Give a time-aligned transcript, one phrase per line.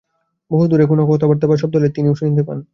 [0.51, 2.57] বহুদূরে কোন কথাবার্তা বা শব্দ হইলে তাহাও তিনি শুনিতে পান।